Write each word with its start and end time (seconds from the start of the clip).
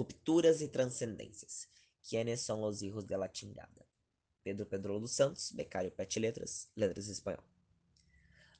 Rupturas 0.00 0.62
y 0.62 0.68
trascendencias. 0.68 1.68
¿Quiénes 2.08 2.40
son 2.40 2.62
los 2.62 2.80
hijos 2.80 3.06
de 3.06 3.18
la 3.18 3.30
chingada? 3.30 3.86
Pedro 4.42 4.66
Pedro 4.66 4.98
dos 4.98 5.12
Santos, 5.12 5.52
becario 5.54 5.94
Pet 5.94 6.16
Letras, 6.16 6.70
Letras 6.74 7.08
Espanhol. 7.08 7.44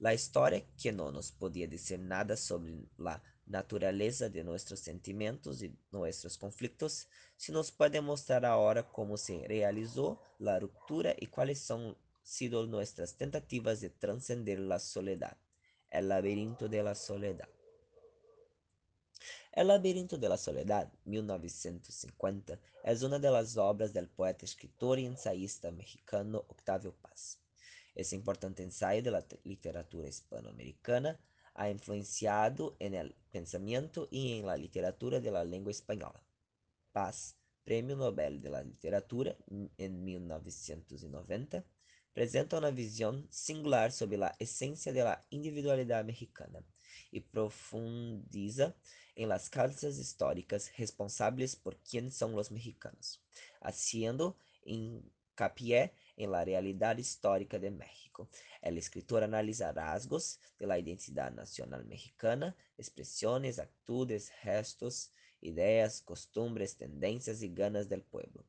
La 0.00 0.12
historia 0.12 0.66
que 0.76 0.90
no 0.90 1.12
nos 1.12 1.30
podía 1.30 1.68
decir 1.68 2.00
nada 2.00 2.36
sobre 2.36 2.88
la 2.96 3.22
naturaleza 3.46 4.28
de 4.28 4.42
nuestros 4.42 4.80
sentimientos 4.80 5.62
y 5.62 5.72
nuestros 5.92 6.36
conflictos, 6.36 7.06
se 7.36 7.52
nos 7.52 7.70
puede 7.70 8.00
mostrar 8.00 8.44
ahora 8.44 8.90
cómo 8.90 9.16
se 9.16 9.46
realizó 9.46 10.20
la 10.40 10.58
ruptura 10.58 11.14
y 11.16 11.26
cuáles 11.28 11.70
han 11.70 11.96
sido 12.20 12.66
nuestras 12.66 13.16
tentativas 13.16 13.80
de 13.80 13.90
trascender 13.90 14.58
la 14.58 14.80
soledad, 14.80 15.38
el 15.88 16.08
laberinto 16.08 16.68
de 16.68 16.82
la 16.82 16.96
soledad. 16.96 17.48
El 19.58 19.66
laberinto 19.66 20.16
de 20.16 20.28
la 20.28 20.36
soledad, 20.36 20.88
1950, 21.04 22.60
es 22.84 23.02
una 23.02 23.18
de 23.18 23.28
las 23.28 23.56
obras 23.56 23.92
del 23.92 24.08
poeta, 24.08 24.44
escritor 24.44 25.00
y 25.00 25.06
ensayista 25.06 25.72
mexicano 25.72 26.44
Octavio 26.46 26.94
Paz. 26.94 27.40
Ese 27.92 28.14
importante 28.14 28.62
ensayo 28.62 29.02
de 29.02 29.24
literatura 29.42 30.06
hispanoamericana 30.06 31.18
ha 31.54 31.68
influenciado 31.70 32.76
en 32.78 32.94
el 32.94 33.16
pensamiento 33.32 34.06
y 34.12 34.38
en 34.38 34.46
la 34.46 34.56
literatura 34.56 35.18
de 35.18 35.32
la 35.32 35.42
lengua 35.42 35.72
española. 35.72 36.22
Paz, 36.92 37.34
Premio 37.64 37.96
Nobel 37.96 38.40
de 38.40 38.50
la 38.50 38.62
Literatura 38.62 39.36
en 39.76 40.04
1990, 40.04 41.64
presenta 42.12 42.58
una 42.58 42.70
visión 42.70 43.26
singular 43.28 43.90
sobre 43.90 44.18
la 44.18 44.36
esencia 44.38 44.92
de 44.92 45.02
la 45.02 45.26
individualidad 45.30 46.04
mexicana 46.04 46.64
y 47.10 47.20
profundiza 47.20 48.74
en 49.14 49.28
las 49.28 49.50
causas 49.50 49.98
históricas 49.98 50.70
responsables 50.78 51.56
por 51.56 51.76
quién 51.78 52.12
son 52.12 52.36
los 52.36 52.50
mexicanos, 52.50 53.20
haciendo 53.60 54.36
hincapié 54.64 55.92
en 56.16 56.30
la 56.30 56.44
realidad 56.44 56.98
histórica 56.98 57.58
de 57.58 57.70
México. 57.70 58.28
El 58.62 58.78
escritor 58.78 59.22
analiza 59.22 59.72
rasgos 59.72 60.40
de 60.58 60.66
la 60.66 60.78
identidad 60.78 61.32
nacional 61.32 61.84
mexicana, 61.84 62.56
expresiones, 62.76 63.58
actitudes, 63.58 64.30
gestos, 64.42 65.12
ideas, 65.40 66.02
costumbres, 66.02 66.76
tendencias 66.76 67.42
y 67.42 67.48
ganas 67.48 67.88
del 67.88 68.02
pueblo. 68.02 68.44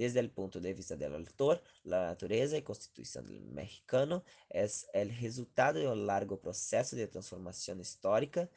Desde 0.00 0.20
el 0.20 0.30
punto 0.30 0.60
de 0.60 0.72
vista 0.72 0.96
del 0.96 1.14
autor, 1.14 1.62
la 1.84 2.06
naturaleza 2.06 2.56
y 2.56 2.62
constitución 2.62 3.26
del 3.26 3.42
mexicano 3.42 4.24
es 4.48 4.88
el 4.94 5.14
resultado 5.14 5.78
de 5.78 5.88
un 5.88 6.06
largo 6.06 6.40
proceso 6.40 6.96
de 6.96 7.06
transformación 7.06 7.80
histórica 7.80 8.48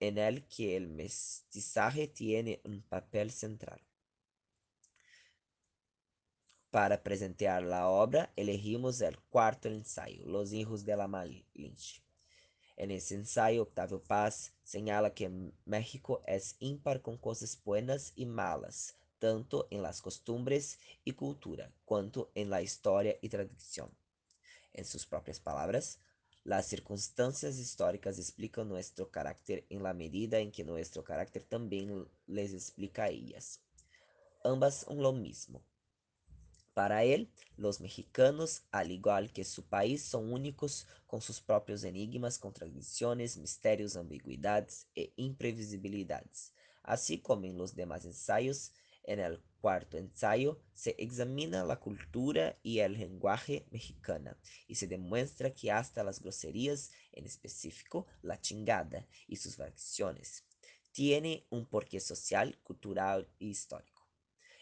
en 0.00 0.16
el 0.16 0.46
que 0.48 0.78
el 0.78 0.88
mestizaje 0.88 2.08
tiene 2.08 2.62
un 2.64 2.80
papel 2.80 3.30
central. 3.30 3.82
Para 6.70 7.02
presentar 7.02 7.62
la 7.62 7.88
obra, 7.88 8.32
elegimos 8.34 9.02
el 9.02 9.18
cuarto 9.28 9.68
ensayo, 9.68 10.24
Los 10.24 10.54
hijos 10.54 10.86
de 10.86 10.96
la 10.96 11.06
Malinche. 11.06 12.02
En 12.78 12.92
ese 12.92 13.14
ensayo, 13.14 13.64
Octavio 13.64 14.02
Paz 14.02 14.54
señala 14.62 15.12
que 15.12 15.52
México 15.66 16.22
es 16.26 16.56
ímpar 16.60 17.02
con 17.02 17.18
cosas 17.18 17.60
buenas 17.62 18.14
y 18.16 18.24
malas, 18.24 18.98
tanto 19.18 19.68
en 19.70 19.82
las 19.82 20.00
costumbres 20.00 20.78
y 21.04 21.12
cultura, 21.12 21.72
cuanto 21.84 22.30
en 22.34 22.50
la 22.50 22.62
historia 22.62 23.16
y 23.20 23.28
tradición. 23.28 23.90
En 24.72 24.84
sus 24.84 25.06
propias 25.06 25.40
palabras, 25.40 25.98
las 26.44 26.66
circunstancias 26.66 27.58
históricas 27.58 28.18
explican 28.18 28.68
nuestro 28.68 29.10
carácter 29.10 29.66
en 29.68 29.82
la 29.82 29.92
medida 29.92 30.38
en 30.38 30.50
que 30.50 30.64
nuestro 30.64 31.04
carácter 31.04 31.42
también 31.42 32.08
les 32.26 32.54
explica 32.54 33.04
a 33.04 33.08
ellas. 33.08 33.60
Ambas 34.44 34.86
son 34.86 35.02
lo 35.02 35.12
mismo. 35.12 35.62
Para 36.78 37.02
él, 37.02 37.28
los 37.56 37.80
mexicanos, 37.80 38.62
al 38.70 38.92
igual 38.92 39.32
que 39.32 39.42
su 39.44 39.64
país, 39.64 40.00
son 40.04 40.32
únicos 40.32 40.86
con 41.08 41.20
sus 41.20 41.40
propios 41.40 41.82
enigmas, 41.82 42.38
contradicciones, 42.38 43.36
misterios, 43.36 43.96
ambigüedades 43.96 44.86
e 44.94 45.12
imprevisibilidades. 45.16 46.52
Así 46.84 47.18
como 47.18 47.46
en 47.46 47.58
los 47.58 47.74
demás 47.74 48.04
ensayos, 48.04 48.70
en 49.08 49.20
el 49.20 49.40
cuarto 49.62 49.96
ensayo 49.96 50.60
se 50.74 50.94
examina 50.98 51.64
la 51.64 51.80
cultura 51.80 52.58
y 52.62 52.80
el 52.80 52.92
lenguaje 52.92 53.66
mexicana 53.70 54.38
y 54.66 54.74
se 54.74 54.86
demuestra 54.86 55.54
que 55.54 55.72
hasta 55.72 56.04
las 56.04 56.20
groserías, 56.20 56.92
en 57.12 57.24
específico 57.24 58.06
la 58.20 58.38
chingada 58.38 59.06
y 59.26 59.36
sus 59.36 59.56
variaciones, 59.56 60.44
tiene 60.92 61.46
un 61.48 61.64
porqué 61.64 62.00
social, 62.00 62.58
cultural 62.62 63.26
y 63.38 63.48
histórico. 63.48 64.06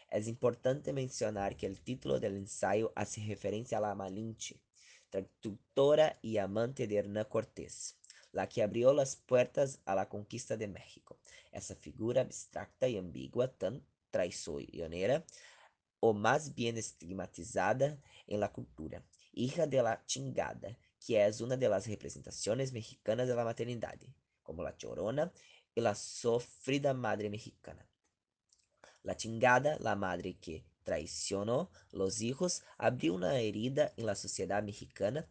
Es 0.09 0.29
importante 0.29 0.93
mencionar 0.93 1.57
que 1.57 1.65
el 1.65 1.81
título 1.81 2.21
del 2.21 2.37
ensayo 2.37 2.93
hace 2.95 3.25
referencia 3.25 3.79
a 3.79 3.81
la 3.81 3.95
Malinche, 3.95 4.61
traductora 5.09 6.19
y 6.21 6.37
amante 6.37 6.87
de 6.87 6.95
Hernán 6.95 7.25
Cortés, 7.25 7.97
la 8.31 8.47
que 8.47 8.63
abrió 8.63 8.93
las 8.93 9.17
puertas 9.17 9.81
a 9.85 9.93
la 9.93 10.07
conquista 10.07 10.55
de 10.55 10.69
México. 10.69 11.19
Esa 11.51 11.75
figura 11.75 12.21
abstracta 12.21 12.87
y 12.87 12.97
ambigua, 12.97 13.51
tan 13.51 13.83
traicionera, 14.11 15.25
o 15.99 16.13
más 16.13 16.53
bien 16.53 16.77
estigmatizada 16.77 17.99
en 18.27 18.39
la 18.39 18.51
cultura, 18.51 19.03
hija 19.33 19.65
de 19.67 19.81
la 19.81 20.03
chingada, 20.05 20.77
que 21.05 21.25
es 21.25 21.41
una 21.41 21.57
de 21.57 21.69
las 21.69 21.87
mexicanas 21.87 23.27
de 23.27 23.35
la 23.35 23.43
maternidad, 23.43 23.99
como 24.43 24.63
la 24.63 24.75
chorona 24.77 25.31
y 25.73 25.81
la 25.81 25.95
sofrida 25.95 26.93
madre 26.93 27.29
mexicana. 27.29 27.87
La 29.03 29.15
chingada, 29.15 29.77
la 29.79 29.95
madre 29.95 30.37
que 30.37 30.65
traicionó 30.83 31.69
los 31.91 32.21
hijos, 32.21 32.63
abrió 32.77 33.13
una 33.13 33.39
herida 33.39 33.93
en 33.97 34.05
la 34.05 34.15
sociedad 34.15 34.63
mexicana. 34.63 35.27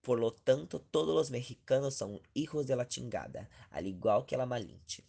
Por 0.00 0.18
lo 0.18 0.32
tanto, 0.32 0.80
todos 0.80 1.14
los 1.14 1.30
mexicanos 1.30 1.94
son 1.94 2.20
hijos 2.34 2.66
de 2.66 2.76
la 2.76 2.88
chingada, 2.88 3.48
al 3.70 3.86
igual 3.86 4.26
que 4.26 4.36
la 4.36 4.46
Malinche. 4.46 5.04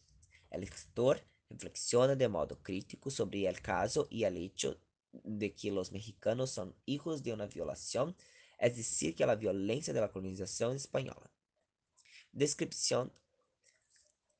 El 0.50 0.64
escritor 0.64 1.22
reflexiona 1.50 2.16
de 2.16 2.28
modo 2.28 2.62
crítico 2.62 3.10
sobre 3.10 3.48
el 3.48 3.62
caso 3.62 4.08
y 4.10 4.24
el 4.24 4.38
hecho 4.38 4.80
de 5.12 5.54
que 5.54 5.72
los 5.72 5.92
mexicanos 5.92 6.52
son 6.52 6.76
hijos 6.86 7.24
de 7.24 7.34
una 7.34 7.48
violación, 7.48 8.16
es 8.58 8.78
decir, 8.78 9.16
que 9.16 9.26
la 9.26 9.36
violencia 9.36 9.94
de 9.94 10.02
la 10.02 10.12
colonización 10.12 10.76
española. 10.76 11.32
Descripción 12.32 13.12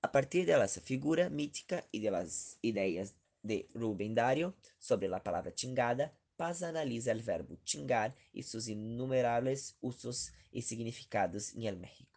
a 0.02 0.12
partir 0.12 0.46
de 0.46 0.54
esa 0.64 0.80
figura 0.80 1.30
mítica 1.30 1.86
y 1.92 2.00
de 2.00 2.12
las 2.12 2.58
ideas 2.62 3.16
de 3.44 3.70
Rubén 3.74 4.16
Dario 4.16 4.56
sobre 4.78 5.10
la 5.10 5.22
palabra 5.22 5.54
chingada, 5.54 6.14
Paz 6.38 6.64
analiza 6.64 7.12
el 7.12 7.22
verbo 7.22 7.58
chingar 7.66 8.16
y 8.32 8.44
sus 8.44 8.70
innumerables 8.70 9.76
usos 9.82 10.32
y 10.54 10.62
significados 10.62 11.54
en 11.54 11.64
el 11.64 11.76
México, 11.76 12.09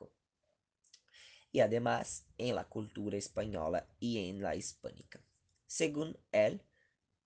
y 1.53 1.61
además 1.61 2.25
en 2.39 2.57
la 2.57 2.65
cultura 2.65 3.17
española 3.17 3.87
y 4.01 4.29
en 4.29 4.43
la 4.43 4.57
hispánica. 4.57 5.23
Según 5.67 6.19
él, 6.33 6.63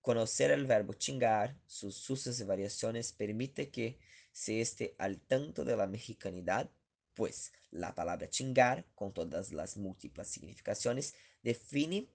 conocer 0.01 0.51
el 0.51 0.65
verbo 0.65 0.93
chingar, 0.93 1.57
sus 1.65 2.09
usos 2.09 2.39
y 2.39 2.43
variaciones 2.43 3.13
permite 3.13 3.71
que 3.71 3.97
se 4.31 4.61
esté 4.61 4.95
al 4.99 5.19
tanto 5.19 5.65
de 5.65 5.75
la 5.75 5.87
mexicanidad 5.87 6.69
pues 7.17 7.51
la 7.71 7.95
palabra 7.95 8.29
chingar, 8.29 8.85
con 8.93 9.11
todas 9.11 9.51
las 9.51 9.75
múltiples 9.75 10.27
significaciones, 10.27 11.15
define 11.41 12.07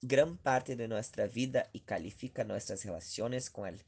gran 0.00 0.38
parte 0.38 0.76
de 0.76 0.86
nuestra 0.86 1.26
vida 1.26 1.68
y 1.72 1.80
califica 1.80 2.44
nuestras 2.44 2.84
relaciones 2.84 3.50
con 3.50 3.66
el 3.66 3.84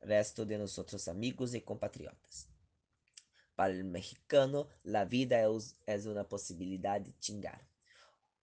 resto 0.00 0.46
de 0.46 0.56
nosotros 0.56 1.08
amigos 1.08 1.52
y 1.54 1.62
compatriotas. 1.62 2.51
Para 3.54 3.72
el 3.72 3.84
mexicano, 3.84 4.68
la 4.82 5.04
vida 5.04 5.42
es, 5.42 5.76
es 5.86 6.06
una 6.06 6.24
posibilidad 6.24 7.00
de 7.00 7.16
chingar 7.18 7.66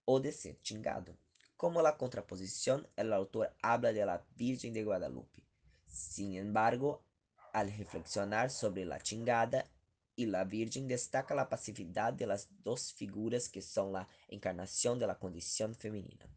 o 0.05 0.19
de 0.19 0.31
ser 0.31 0.61
chingado. 0.61 1.17
Como 1.57 1.81
la 1.81 1.97
contraposición, 1.97 2.87
el 2.95 3.11
autor 3.11 3.53
habla 3.61 3.91
de 3.91 4.05
la 4.05 4.25
Virgen 4.35 4.73
de 4.73 4.83
Guadalupe. 4.83 5.43
Sin 5.87 6.35
embargo, 6.35 7.03
al 7.53 7.71
reflexionar 7.75 8.49
sobre 8.49 8.85
la 8.85 8.99
chingada, 9.01 9.65
y 10.19 10.25
la 10.25 10.43
Virgen 10.43 10.85
destaca 10.85 11.33
la 11.33 11.47
pasividad 11.47 12.11
de 12.11 12.27
las 12.27 12.49
dos 12.61 12.91
figuras 12.91 13.47
que 13.47 13.61
son 13.61 13.93
la 13.93 14.09
encarnación 14.27 14.99
de 14.99 15.07
la 15.07 15.17
condición 15.17 15.73
femenina. 15.73 16.27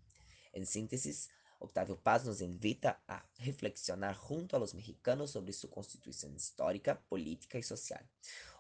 En 0.53 0.67
síntesis, 0.67 1.31
Octavio 1.59 1.99
Paz 2.01 2.25
nos 2.25 2.41
invita 2.43 3.03
a 3.09 3.29
reflexionar 3.39 4.15
junto 4.15 4.55
a 4.55 4.61
los 4.61 4.73
mexicanos 4.75 5.33
sobre 5.33 5.53
su 5.53 5.69
constitución 5.69 6.33
histórica, 6.37 7.01
política 7.09 7.59
y 7.59 7.65
social, 7.65 8.09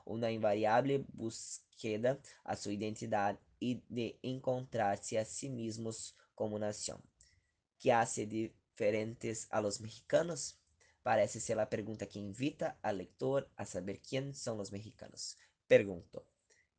una 0.04 0.30
invariable 0.30 1.04
búsqueda 1.12 2.18
a 2.44 2.56
su 2.56 2.70
identidad 2.70 3.38
y 3.58 3.82
de 3.88 4.18
encontrarse 4.22 5.18
a 5.18 5.24
sí 5.24 5.48
mismos 5.48 6.16
como 6.34 6.58
nación. 6.58 7.00
¿Qué 7.78 7.92
hace 7.92 8.26
diferentes 8.26 9.48
a 9.50 9.60
los 9.60 9.80
mexicanos? 9.80 10.58
Parece 11.02 11.40
ser 11.40 11.56
la 11.56 11.68
pregunta 11.68 12.06
que 12.06 12.20
invita 12.20 12.78
al 12.82 12.98
lector 12.98 13.50
a 13.56 13.66
saber 13.66 14.00
quién 14.00 14.34
son 14.34 14.58
los 14.58 14.70
mexicanos. 14.70 15.36
Pregunto, 15.66 16.26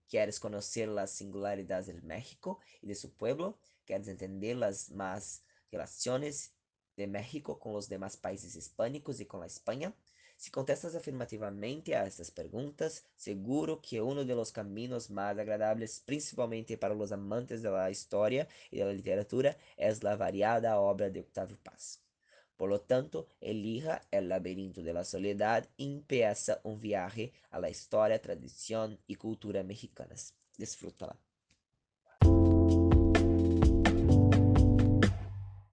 ¿quieres 0.07 0.39
conocer 0.39 0.87
las 0.87 1.11
singularidades 1.11 1.87
del 1.87 2.03
México 2.03 2.59
y 2.81 2.87
de 2.87 2.95
su 2.95 3.13
pueblo? 3.13 3.59
¿Quieres 3.85 4.07
entender 4.07 4.55
las 4.55 4.91
más 4.91 5.43
relaciones 5.71 6.53
de 6.95 7.07
México 7.07 7.59
con 7.59 7.73
los 7.73 7.89
demás 7.89 8.15
países 8.15 8.55
hispánicos 8.55 9.19
y 9.19 9.25
con 9.25 9.41
la 9.41 9.47
España? 9.47 9.93
Si 10.43 10.51
contestas 10.51 10.93
afirmativamente 10.93 11.95
a 11.95 12.05
estas 12.05 12.29
preguntas, 12.29 13.05
seguro 13.15 13.81
que 13.81 14.01
uno 14.01 14.25
de 14.25 14.35
los 14.35 14.51
caminos 14.51 15.09
más 15.09 15.39
agradables, 15.39 16.01
principalmente 16.05 16.77
para 16.77 16.93
los 16.93 17.13
amantes 17.13 17.63
historia 17.89 18.49
y 18.69 18.79
de 18.79 18.83
la 18.83 18.91
literatura, 18.91 19.55
es 19.77 20.03
la 20.03 20.17
variada 20.17 20.81
obra 20.81 21.09
de 21.09 21.21
Octavio 21.21 21.57
Paz. 21.63 22.01
Por 22.57 22.69
lo 22.69 22.81
tanto, 22.81 23.29
elija 23.39 24.01
El 24.11 24.27
laberinto 24.27 24.83
de 24.83 24.91
la 24.91 25.05
soledad 25.05 25.65
y 25.77 25.85
empieza 25.93 26.59
un 26.63 26.81
viaje 26.81 27.31
a 27.49 27.61
la 27.61 27.69
historia, 27.69 28.21
tradición 28.21 28.99
y 29.07 29.15
cultura 29.15 29.63
mexicanas. 29.63 30.35
Disfrútala. 30.57 31.17